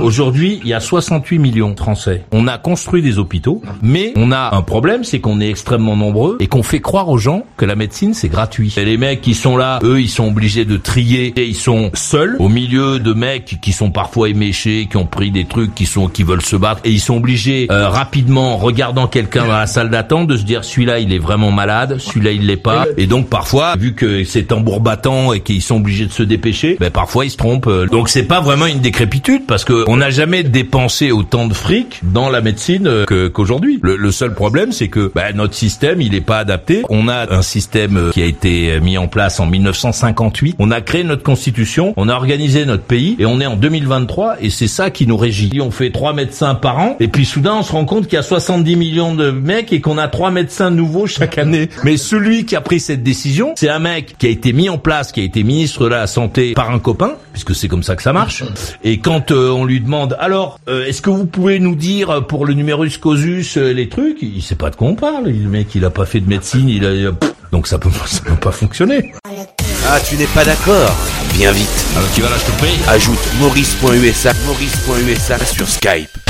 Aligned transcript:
Aujourd'hui, 0.00 0.60
il 0.62 0.68
y 0.68 0.74
a 0.74 0.80
68 0.80 1.38
millions 1.38 1.70
de 1.70 1.78
Français. 1.78 2.24
On 2.32 2.46
a 2.46 2.58
construit 2.58 3.02
des 3.02 3.18
hôpitaux, 3.18 3.62
mais 3.82 4.12
on 4.16 4.32
a 4.32 4.54
un 4.54 4.62
problème, 4.62 5.04
c'est 5.04 5.20
qu'on 5.20 5.40
est 5.40 5.48
extrêmement 5.48 5.96
nombreux 5.96 6.36
et 6.40 6.46
qu'on 6.46 6.62
fait 6.62 6.80
croire 6.80 7.08
aux 7.08 7.18
gens 7.18 7.44
que 7.56 7.64
la 7.64 7.74
médecine 7.74 8.14
c'est 8.14 8.28
gratuit. 8.28 8.74
Et 8.76 8.84
les 8.84 8.96
mecs 8.96 9.20
qui 9.20 9.34
sont 9.34 9.56
là, 9.56 9.78
eux, 9.82 10.00
ils 10.00 10.08
sont 10.08 10.28
obligés 10.28 10.64
de 10.64 10.76
trier 10.76 11.32
et 11.36 11.46
ils 11.46 11.56
sont 11.56 11.90
seuls 11.94 12.36
au 12.38 12.48
milieu 12.48 12.98
de 12.98 13.12
mecs 13.12 13.58
qui 13.60 13.72
sont 13.72 13.90
parfois 13.90 14.28
éméchés, 14.28 14.86
qui 14.90 14.96
ont 14.96 15.06
pris 15.06 15.30
des 15.30 15.44
trucs, 15.44 15.74
qui 15.74 15.86
sont 15.86 16.08
qui 16.08 16.22
veulent 16.22 16.42
se 16.42 16.56
battre 16.56 16.80
et 16.84 16.90
ils 16.90 17.00
sont 17.00 17.16
obligés 17.16 17.66
euh, 17.70 17.88
rapidement, 17.88 18.54
en 18.54 18.56
regardant 18.56 19.06
quelqu'un 19.06 19.46
dans 19.46 19.56
la 19.56 19.66
salle 19.66 19.90
d'attente, 19.90 20.28
de 20.28 20.36
se 20.36 20.44
dire 20.44 20.64
celui-là 20.64 21.00
il 21.00 21.12
est 21.12 21.18
vraiment 21.18 21.50
malade, 21.50 21.98
celui-là 21.98 22.32
il 22.32 22.46
l'est 22.46 22.56
pas. 22.56 22.86
Et 22.96 23.06
donc 23.06 23.28
parfois, 23.28 23.76
vu 23.76 23.94
que 23.94 24.24
c'est 24.24 24.44
tambour 24.44 24.80
battant 24.80 25.32
et 25.32 25.40
qu'ils 25.40 25.62
sont 25.62 25.76
obligés 25.76 26.06
de 26.06 26.12
se 26.12 26.22
dépêcher, 26.22 26.76
ben 26.78 26.90
parfois 26.90 27.24
ils 27.24 27.30
se 27.30 27.36
trompent. 27.36 27.70
Donc 27.90 28.08
c'est 28.08 28.24
pas 28.24 28.40
vraiment 28.40 28.66
une 28.66 28.80
décrépitude 28.80 29.46
parce 29.46 29.64
que 29.64 29.79
on 29.86 29.96
n'a 29.96 30.10
jamais 30.10 30.42
dépensé 30.42 31.10
autant 31.10 31.46
de 31.46 31.54
fric 31.54 32.00
dans 32.02 32.28
la 32.30 32.40
médecine 32.40 32.86
euh, 32.86 33.28
qu'aujourd'hui. 33.30 33.78
Le, 33.82 33.96
le 33.96 34.10
seul 34.10 34.34
problème, 34.34 34.72
c'est 34.72 34.88
que 34.88 35.10
bah, 35.14 35.32
notre 35.32 35.54
système, 35.54 36.00
il 36.00 36.12
n'est 36.12 36.20
pas 36.20 36.38
adapté. 36.38 36.82
On 36.88 37.08
a 37.08 37.32
un 37.32 37.42
système 37.42 37.96
euh, 37.96 38.10
qui 38.10 38.22
a 38.22 38.26
été 38.26 38.80
mis 38.80 38.98
en 38.98 39.08
place 39.08 39.40
en 39.40 39.46
1958. 39.46 40.56
On 40.58 40.70
a 40.70 40.80
créé 40.80 41.04
notre 41.04 41.22
constitution, 41.22 41.94
on 41.96 42.08
a 42.08 42.14
organisé 42.14 42.64
notre 42.64 42.84
pays 42.84 43.16
et 43.18 43.26
on 43.26 43.40
est 43.40 43.46
en 43.46 43.56
2023 43.56 44.36
et 44.40 44.50
c'est 44.50 44.66
ça 44.68 44.90
qui 44.90 45.06
nous 45.06 45.16
régit. 45.16 45.60
On 45.60 45.70
fait 45.70 45.90
trois 45.90 46.12
médecins 46.12 46.54
par 46.54 46.78
an 46.78 46.96
et 47.00 47.08
puis 47.08 47.24
soudain 47.24 47.54
on 47.54 47.62
se 47.62 47.72
rend 47.72 47.84
compte 47.84 48.04
qu'il 48.04 48.14
y 48.14 48.18
a 48.18 48.22
70 48.22 48.76
millions 48.76 49.14
de 49.14 49.30
mecs 49.30 49.72
et 49.72 49.80
qu'on 49.80 49.98
a 49.98 50.08
trois 50.08 50.30
médecins 50.30 50.70
nouveaux 50.70 51.06
chaque 51.06 51.38
année. 51.38 51.68
Mais 51.84 51.96
celui 51.96 52.44
qui 52.44 52.56
a 52.56 52.60
pris 52.60 52.80
cette 52.80 53.02
décision, 53.02 53.54
c'est 53.56 53.68
un 53.68 53.78
mec 53.78 54.16
qui 54.18 54.26
a 54.26 54.30
été 54.30 54.52
mis 54.52 54.68
en 54.68 54.78
place, 54.78 55.12
qui 55.12 55.20
a 55.20 55.24
été 55.24 55.42
ministre 55.42 55.84
de 55.84 55.88
la 55.88 56.06
santé 56.06 56.52
par 56.54 56.70
un 56.70 56.78
copain, 56.78 57.14
puisque 57.32 57.54
c'est 57.54 57.68
comme 57.68 57.82
ça 57.82 57.96
que 57.96 58.02
ça 58.02 58.12
marche. 58.12 58.44
Et 58.84 58.98
quand 58.98 59.30
euh, 59.30 59.50
on 59.50 59.64
demande, 59.78 60.16
alors, 60.18 60.58
euh, 60.68 60.84
est-ce 60.86 61.00
que 61.02 61.10
vous 61.10 61.26
pouvez 61.26 61.60
nous 61.60 61.76
dire 61.76 62.10
euh, 62.10 62.20
pour 62.20 62.44
le 62.46 62.54
numerus 62.54 62.98
clausus 62.98 63.56
euh, 63.56 63.72
les 63.72 63.88
trucs? 63.88 64.18
Il 64.22 64.42
sait 64.42 64.56
pas 64.56 64.70
de 64.70 64.76
quoi 64.76 64.88
on 64.88 64.96
parle. 64.96 65.26
Le 65.26 65.48
mec, 65.48 65.68
il 65.76 65.84
a 65.84 65.90
pas 65.90 66.06
fait 66.06 66.18
de 66.20 66.28
médecine, 66.28 66.68
il 66.68 66.84
a, 66.84 66.92
il 66.92 67.06
a- 67.06 67.12
pff, 67.12 67.32
donc 67.52 67.68
ça 67.68 67.78
peut, 67.78 67.90
ça 68.06 68.20
peut 68.24 68.34
pas 68.34 68.50
fonctionner. 68.50 69.12
Ah, 69.88 69.98
tu 70.00 70.16
n'es 70.16 70.26
pas 70.26 70.44
d'accord? 70.44 70.96
Viens 71.34 71.52
vite. 71.52 71.86
Alors 71.96 72.08
tu 72.14 72.20
vas 72.22 72.28
là, 72.30 72.36
je 72.38 72.52
te 72.52 72.58
prie. 72.58 72.78
Ajoute 72.88 73.18
maurice.usa 73.40 74.32
maurice.usa 74.46 75.38
sur 75.44 75.68
Skype. 75.68 76.29